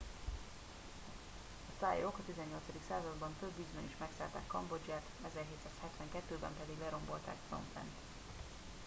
[1.69, 2.61] a thaiok a 18.
[2.87, 7.93] században több ízben is megszállták kambodzsát,1772-ben pedig lerombolták phnom phen-t